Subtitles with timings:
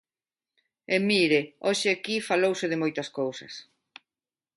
[0.95, 3.53] E, mire, hoxe aquí falouse de moitas cousas.